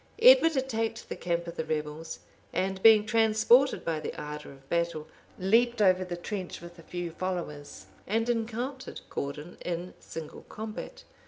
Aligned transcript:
Edward 0.19 0.55
attacked 0.57 1.09
the 1.09 1.15
camp 1.15 1.45
of 1.45 1.57
the 1.57 1.63
rebels; 1.63 2.21
and 2.51 2.81
being 2.81 3.05
transported 3.05 3.85
by 3.85 3.99
the 3.99 4.19
ardor 4.19 4.51
of 4.51 4.67
battle, 4.67 5.07
leaped 5.37 5.79
over 5.79 6.03
the 6.03 6.17
trench 6.17 6.59
with 6.59 6.79
a 6.79 6.81
few 6.81 7.11
followers, 7.11 7.85
and 8.07 8.27
encountered 8.27 9.01
Gourdon 9.11 9.59
in 9.63 9.93
single 9.99 10.41
combat. 10.49 11.03